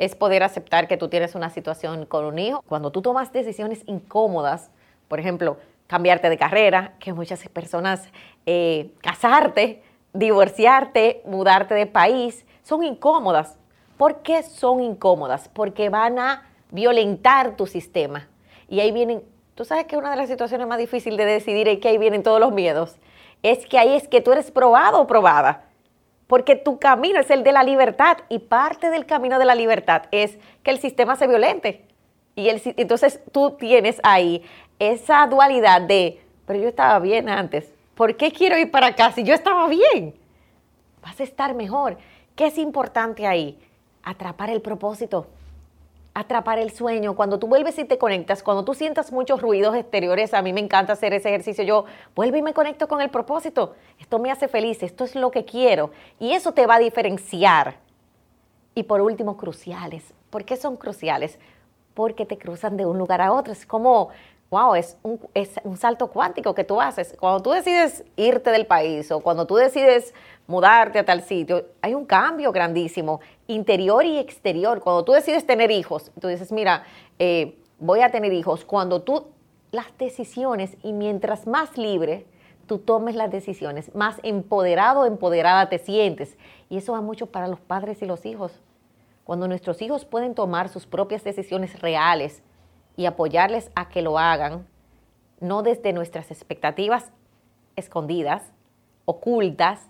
[0.00, 2.64] es poder aceptar que tú tienes una situación con un hijo.
[2.66, 4.70] Cuando tú tomas decisiones incómodas,
[5.08, 8.08] por ejemplo, cambiarte de carrera, que muchas personas,
[8.46, 9.82] eh, casarte,
[10.14, 13.58] divorciarte, mudarte de país, son incómodas.
[13.98, 15.50] ¿Por qué son incómodas?
[15.52, 18.26] Porque van a violentar tu sistema.
[18.70, 19.22] Y ahí vienen,
[19.54, 22.22] tú sabes que una de las situaciones más difíciles de decidir es que ahí vienen
[22.22, 22.96] todos los miedos.
[23.42, 25.70] Es que ahí es que tú eres probado o probada
[26.30, 30.02] porque tu camino es el de la libertad y parte del camino de la libertad
[30.12, 31.84] es que el sistema se violente.
[32.36, 34.44] Y entonces tú tienes ahí
[34.78, 39.24] esa dualidad de, pero yo estaba bien antes, ¿por qué quiero ir para acá si
[39.24, 40.14] yo estaba bien?
[41.02, 41.98] Vas a estar mejor.
[42.36, 43.58] ¿Qué es importante ahí?
[44.04, 45.26] Atrapar el propósito
[46.14, 50.34] atrapar el sueño, cuando tú vuelves y te conectas, cuando tú sientas muchos ruidos exteriores,
[50.34, 53.74] a mí me encanta hacer ese ejercicio, yo vuelvo y me conecto con el propósito,
[53.98, 57.76] esto me hace feliz, esto es lo que quiero y eso te va a diferenciar.
[58.74, 60.14] Y por último, cruciales.
[60.30, 61.38] ¿Por qué son cruciales?
[61.94, 64.10] Porque te cruzan de un lugar a otro, es como
[64.50, 67.16] wow, es un, es un, salto cuántico que tú haces.
[67.18, 70.12] Cuando tú decides irte del país o cuando tú decides
[70.50, 74.80] mudarte a tal sitio, hay un cambio grandísimo, interior y exterior.
[74.80, 76.82] Cuando tú decides tener hijos, tú dices, mira,
[77.18, 78.64] eh, voy a tener hijos.
[78.64, 79.28] Cuando tú
[79.70, 82.26] las decisiones y mientras más libre
[82.66, 86.36] tú tomes las decisiones, más empoderado, empoderada te sientes.
[86.68, 88.60] Y eso va mucho para los padres y los hijos.
[89.24, 92.42] cuando nuestros hijos pueden tomar sus propias decisiones reales
[92.96, 94.66] y apoyarles a que lo hagan,
[95.38, 97.12] no desde nuestras expectativas
[97.76, 98.42] escondidas,
[99.04, 99.89] ocultas,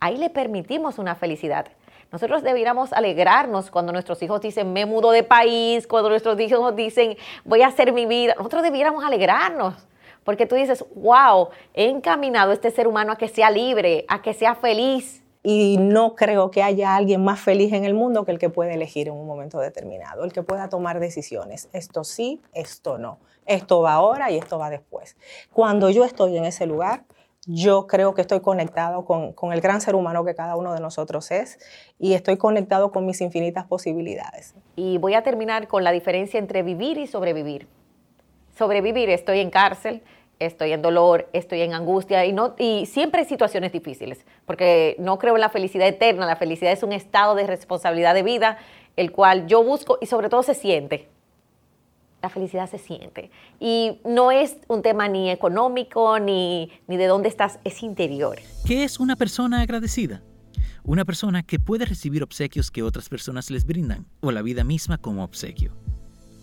[0.00, 1.66] ahí le permitimos una felicidad.
[2.12, 7.16] Nosotros debiéramos alegrarnos cuando nuestros hijos dicen, me mudo de país, cuando nuestros hijos dicen,
[7.44, 8.34] voy a hacer mi vida.
[8.36, 9.74] Nosotros debiéramos alegrarnos,
[10.22, 14.22] porque tú dices, wow, he encaminado a este ser humano a que sea libre, a
[14.22, 15.24] que sea feliz.
[15.42, 18.74] Y no creo que haya alguien más feliz en el mundo que el que puede
[18.74, 21.68] elegir en un momento determinado, el que pueda tomar decisiones.
[21.72, 23.18] Esto sí, esto no.
[23.44, 25.16] Esto va ahora y esto va después.
[25.52, 27.04] Cuando yo estoy en ese lugar,
[27.46, 30.80] yo creo que estoy conectado con, con, el gran ser humano que cada uno de
[30.80, 31.58] nosotros es
[31.98, 34.54] y estoy conectado con mis infinitas posibilidades.
[34.76, 37.66] Y voy a terminar con la diferencia entre vivir y sobrevivir.
[38.56, 40.02] Sobrevivir, estoy en cárcel,
[40.38, 45.18] estoy en dolor, estoy en angustia y, no, y siempre hay situaciones difíciles, porque no
[45.18, 48.58] creo en la felicidad eterna, la felicidad es un estado de responsabilidad de vida,
[48.96, 51.08] el cual yo busco y sobre todo se siente.
[52.24, 53.30] La felicidad se siente.
[53.60, 58.38] Y no es un tema ni económico ni, ni de dónde estás, es interior.
[58.64, 60.22] ¿Qué es una persona agradecida?
[60.84, 64.96] Una persona que puede recibir obsequios que otras personas les brindan o la vida misma
[64.96, 65.72] como obsequio.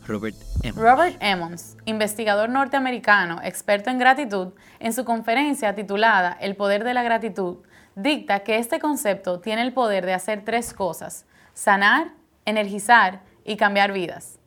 [0.06, 0.84] Robert Emmons.
[0.84, 7.02] Robert Emmons, investigador norteamericano, experto en gratitud, en su conferencia titulada El poder de la
[7.02, 7.58] gratitud,
[7.96, 12.13] dicta que este concepto tiene el poder de hacer tres cosas, sanar,
[12.46, 14.38] energizar y cambiar vidas.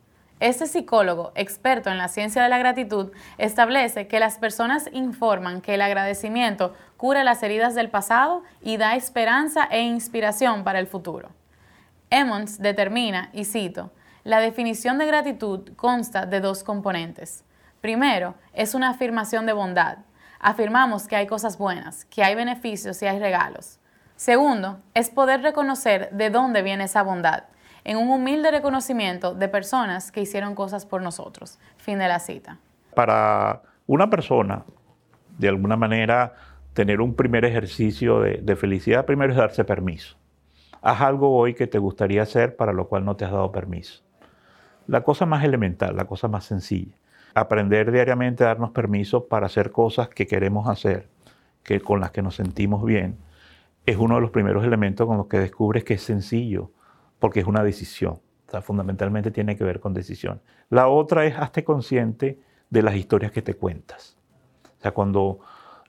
[0.41, 5.75] Este psicólogo, experto en la ciencia de la gratitud, establece que las personas informan que
[5.75, 11.29] el agradecimiento cura las heridas del pasado y da esperanza e inspiración para el futuro.
[12.09, 13.91] Emmons determina, y cito,
[14.25, 17.45] la definición de gratitud consta de dos componentes.
[17.79, 19.99] Primero, es una afirmación de bondad.
[20.39, 23.79] Afirmamos que hay cosas buenas, que hay beneficios y hay regalos.
[24.17, 27.45] Segundo, es poder reconocer de dónde viene esa bondad,
[27.85, 31.59] en un humilde reconocimiento de personas que hicieron cosas por nosotros.
[31.77, 32.57] Fin de la cita.
[32.95, 34.65] Para una persona,
[35.37, 36.33] de alguna manera,
[36.73, 40.17] tener un primer ejercicio de, felicidad, primero es darse permiso.
[40.81, 44.03] Haz algo hoy que te gustaría hacer para lo cual no te has dado permiso.
[44.87, 46.95] La cosa más elemental, la cosa más sencilla.
[47.35, 51.07] Aprender diariamente a darnos permiso para hacer cosas que queremos hacer,
[51.63, 53.17] que con las que nos sentimos bien,
[53.85, 56.71] es uno de los primeros elementos con los que descubres que es sencillo,
[57.25, 58.19] porque es una decisión.
[58.61, 60.43] Fundamentalmente tiene que ver con decisión.
[60.69, 64.15] La otra es hazte consciente de las historias que te cuentas.
[64.77, 65.39] O sea, cuando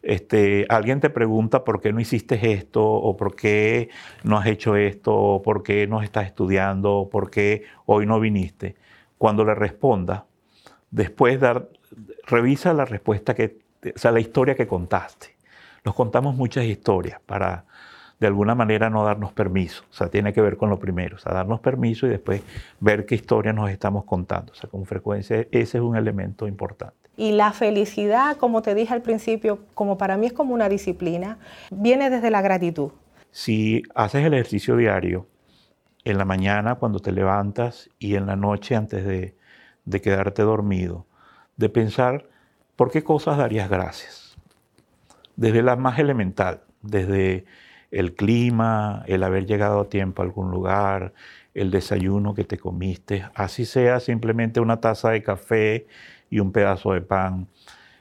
[0.01, 3.91] este, alguien te pregunta por qué no hiciste esto, o por qué
[4.25, 8.19] no has hecho esto, o por qué no estás estudiando, o por qué hoy no
[8.19, 8.77] viniste,
[9.19, 10.25] cuando le responda,
[10.91, 11.69] después dar,
[12.27, 13.59] revisa la respuesta que,
[13.95, 15.37] o sea, la historia que contaste.
[15.85, 17.67] Nos contamos muchas historias para
[18.19, 19.85] de alguna manera no darnos permiso.
[19.91, 22.43] O sea, tiene que ver con lo primero, o sea, darnos permiso y después
[22.81, 24.53] ver qué historia nos estamos contando.
[24.53, 26.97] O sea, con frecuencia ese es un elemento importante.
[27.17, 31.39] Y la felicidad, como te dije al principio, como para mí es como una disciplina,
[31.71, 32.91] viene desde la gratitud.
[33.31, 35.27] Si haces el ejercicio diario,
[36.05, 39.35] en la mañana cuando te levantas y en la noche antes de,
[39.85, 41.05] de quedarte dormido,
[41.57, 42.27] de pensar
[42.77, 44.37] por qué cosas darías gracias.
[45.35, 47.45] Desde la más elemental, desde
[47.91, 51.13] el clima, el haber llegado a tiempo a algún lugar,
[51.55, 55.87] el desayuno que te comiste, así sea simplemente una taza de café
[56.29, 57.49] y un pedazo de pan,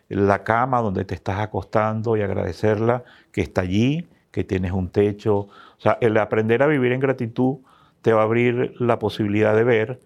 [0.10, 5.38] la cama donde te estás acostando y agradecerla que está allí, que tienes un techo.
[5.38, 7.60] O sea, el aprender a vivir en gratitud
[8.02, 10.00] te va a abrir la posibilidad de ver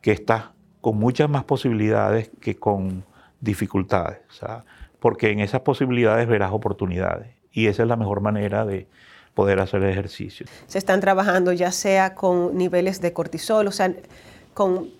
[0.00, 3.04] que estás con muchas más posibilidades que con
[3.40, 4.20] dificultades.
[4.42, 4.62] O
[5.00, 7.28] porque en esas posibilidades verás oportunidades.
[7.52, 8.88] Y esa es la mejor manera de,
[9.36, 10.46] poder hacer ejercicio.
[10.66, 13.92] Se están trabajando ya sea con niveles de cortisol, o sea,
[14.54, 14.90] con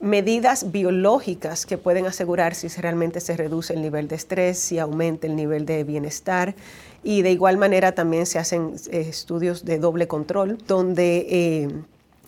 [0.00, 5.28] medidas biológicas que pueden asegurar si realmente se reduce el nivel de estrés, si aumenta
[5.28, 6.56] el nivel de bienestar.
[7.04, 11.68] Y de igual manera también se hacen eh, estudios de doble control, donde eh,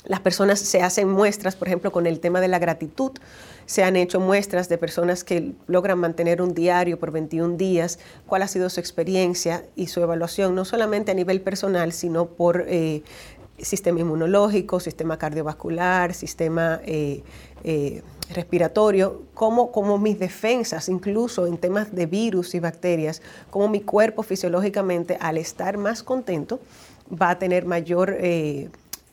[0.04, 3.10] las personas se hacen muestras, por ejemplo, con el tema de la gratitud.
[3.66, 8.42] Se han hecho muestras de personas que logran mantener un diario por 21 días, cuál
[8.42, 13.02] ha sido su experiencia y su evaluación, no solamente a nivel personal, sino por eh,
[13.58, 17.22] sistema inmunológico, sistema cardiovascular, sistema eh,
[17.64, 18.02] eh,
[18.32, 24.22] respiratorio, como, como mis defensas, incluso en temas de virus y bacterias, como mi cuerpo
[24.22, 26.60] fisiológicamente, al estar más contento,
[27.10, 28.16] va a tener mayor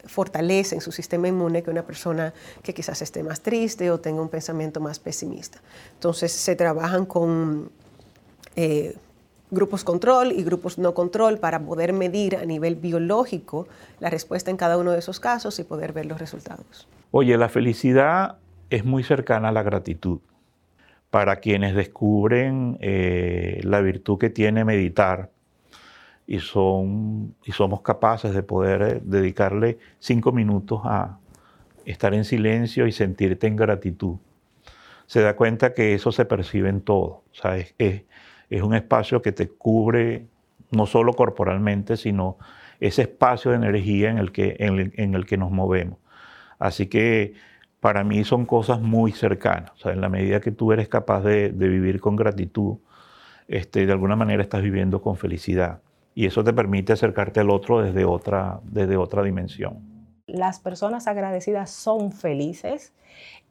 [0.06, 4.22] fortalece en su sistema inmune que una persona que quizás esté más triste o tenga
[4.22, 5.62] un pensamiento más pesimista.
[5.93, 7.70] Entonces se trabajan con
[8.56, 8.95] eh,
[9.51, 13.68] grupos control y grupos no control para poder medir a nivel biológico
[13.99, 16.88] la respuesta en cada uno de esos casos y poder ver los resultados.
[17.12, 18.38] Oye, la felicidad
[18.70, 20.20] es muy cercana a la gratitud.
[21.12, 25.30] Para quienes descubren eh, la virtud que tiene meditar
[26.26, 31.19] y, son, y somos capaces de poder eh, dedicarle cinco minutos a
[31.86, 34.17] estar en silencio y sentirte en gratitud,
[35.05, 37.24] se da cuenta que eso se percibe en todo.
[37.32, 40.28] O sea, es, es un espacio que te cubre
[40.71, 42.38] no solo corporalmente, sino
[42.80, 45.99] ese espacio de energía en el que, en el, que nos movemos.
[46.59, 47.34] Así que
[47.80, 49.71] para mí son cosas muy cercanas.
[49.71, 52.78] O sea, en la medida que tú eres capaz de, vivir con gratitud,
[53.47, 55.82] este, de alguna manera estás viviendo con felicidad.
[56.16, 59.80] Y eso te permite acercarte al otro desde otra, desde otra dimensión.
[60.28, 62.93] Las personas agradecidas son felices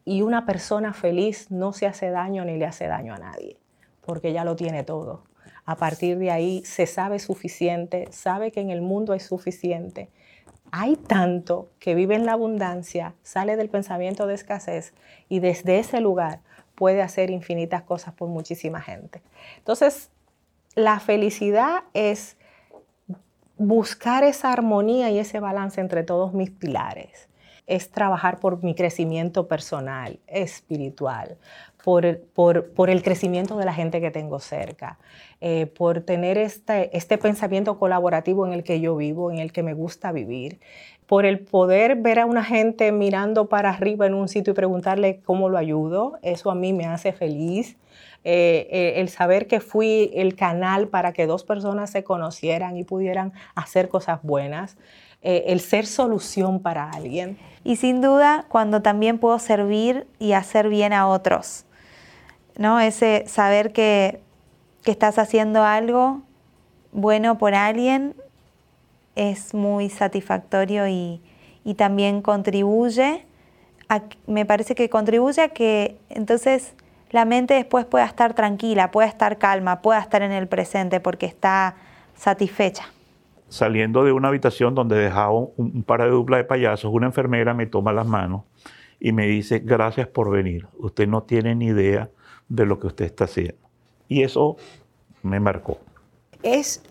[0.04, 3.58] y una persona feliz no se hace daño ni le hace daño a nadie
[4.04, 5.24] porque ya lo tiene todo.
[5.64, 10.10] A partir de ahí se sabe suficiente, sabe que en el mundo hay suficiente.
[10.72, 14.92] Hay tanto que vive en la abundancia, sale del pensamiento de escasez
[15.28, 16.40] y desde ese lugar
[16.74, 19.22] puede hacer infinitas cosas por muchísima gente.
[19.58, 20.10] Entonces,
[20.74, 22.36] la felicidad es
[23.56, 27.28] buscar esa armonía y ese balance entre todos mis pilares.
[27.66, 31.38] Es trabajar por mi crecimiento personal, espiritual,
[31.84, 32.04] por,
[32.90, 34.98] el crecimiento de la gente que tengo cerca,
[35.40, 39.62] eh, por tener este, este pensamiento colaborativo en el que yo vivo, en el que
[39.62, 40.60] me gusta vivir,
[41.12, 45.20] por el poder ver a una gente mirando para arriba en un sitio y preguntarle
[45.26, 47.76] cómo lo ayudo, eso a mí me hace feliz.
[48.24, 52.84] Eh, eh, el saber que fui el canal para que dos personas se conocieran y
[52.84, 54.78] pudieran hacer cosas buenas.
[55.20, 57.36] el ser solución para alguien.
[57.62, 61.66] Y sin duda, cuando también puedo servir y hacer bien a otros.
[62.56, 62.80] ¿no?
[62.80, 64.22] Ese saber que,
[64.86, 66.22] estás haciendo algo
[66.90, 68.14] bueno por alguien
[69.16, 71.20] es muy satisfactorio y,
[71.76, 73.24] también contribuye,
[74.26, 76.74] me parece que contribuye a que entonces
[77.10, 81.26] la mente después pueda estar tranquila, pueda estar calma, pueda estar en el presente porque
[81.26, 81.76] está
[82.14, 82.84] satisfecha.
[83.48, 87.54] Saliendo de una habitación donde dejaba un, un par de dupla de payasos, una enfermera
[87.54, 88.42] me toma las manos
[88.98, 92.08] y me dice, gracias por venir, usted no tiene ni idea
[92.48, 93.68] de lo que usted está haciendo.
[94.08, 94.56] Y eso
[95.22, 95.78] me marcó.
[96.42, 96.82] Es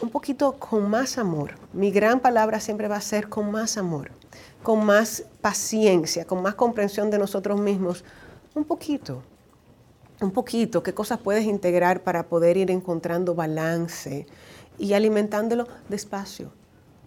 [0.00, 1.54] un poquito con más amor.
[1.72, 4.10] Mi gran palabra siempre va a ser con más amor,
[4.62, 8.04] con más paciencia, con más comprensión de nosotros mismos.
[8.54, 9.22] Un poquito,
[10.20, 14.26] un poquito, qué cosas puedes integrar para poder ir encontrando balance
[14.78, 16.52] y alimentándolo despacio.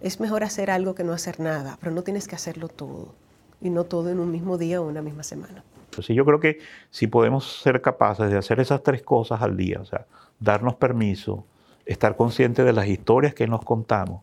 [0.00, 3.14] Es mejor hacer algo que no hacer nada, pero no tienes que hacerlo todo
[3.60, 5.62] y no todo en un mismo día o una misma semana.
[5.90, 6.58] Entonces yo creo que
[6.90, 10.06] si podemos ser capaces de hacer esas tres cosas al día, o sea,
[10.38, 11.44] darnos permiso,
[11.90, 14.22] estar conscientes de las historias que nos contamos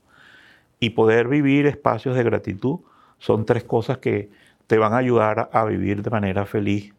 [0.79, 2.79] y poder vivir espacios de gratitud,
[3.19, 4.29] son tres cosas que
[4.67, 6.93] te van a ayudar a vivir de manera feliz,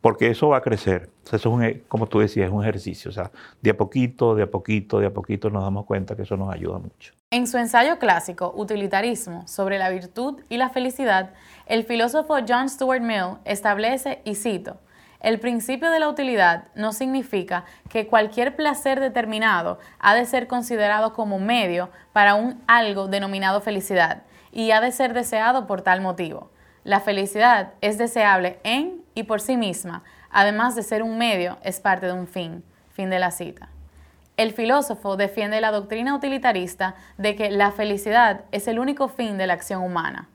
[0.00, 1.10] porque eso va a crecer.
[1.26, 3.10] eso es un, como tú decías, es un ejercicio.
[3.10, 6.22] O sea, de a poquito, de a poquito, de a poquito nos damos cuenta que
[6.22, 7.12] eso nos ayuda mucho.
[7.30, 11.30] En su ensayo clásico, Utilitarismo, sobre la virtud y la felicidad,
[11.66, 14.76] el filósofo John Stuart Mill establece, y cito,
[15.22, 21.12] el principio de la utilidad no significa que cualquier placer determinado ha de ser considerado
[21.12, 26.50] como medio para un algo denominado felicidad y ha de ser deseado por tal motivo.
[26.82, 31.78] La felicidad es deseable en y por sí misma, además de ser un medio, es
[31.78, 32.64] parte de un fin.
[32.90, 33.68] Fin de la cita.
[34.36, 39.46] El filósofo defiende la doctrina utilitarista de que la felicidad es el único fin de
[39.46, 40.28] la acción humana.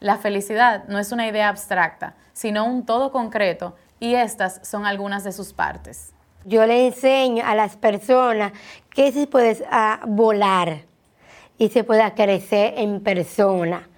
[0.00, 5.22] La felicidad no es una idea abstracta, sino un todo concreto, y estas son algunas
[5.22, 6.12] de sus partes.
[6.44, 8.52] Yo le enseño a las personas
[8.90, 10.80] que se puede ah, volar
[11.56, 13.88] y se puede crecer en persona.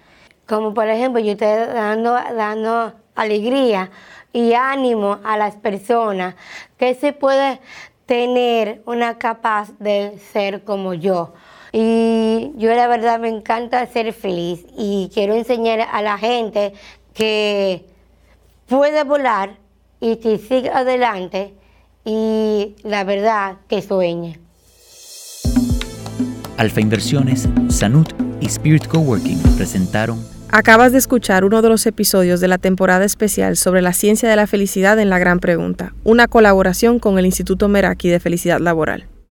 [0.45, 3.89] Como por ejemplo, yo estoy dando, dando alegría
[4.31, 6.35] y ánimo a las personas
[6.77, 7.59] que se puede
[8.05, 11.33] tener una capaz de ser como yo.
[11.71, 16.73] Y yo la verdad me encanta ser feliz y quiero enseñar a la gente
[17.15, 17.87] que
[18.67, 19.64] puede volar
[19.99, 21.53] y que siga adelante
[22.03, 24.39] y la verdad que sueñe.
[26.57, 32.47] Alfa Inversiones, Sanut y Spirit Coworking presentaron Acabas de escuchar uno de los episodios de
[32.47, 36.99] la temporada especial sobre la ciencia de la felicidad en la gran pregunta, una colaboración
[36.99, 39.05] con el Instituto Meraki de Felicidad Laboral.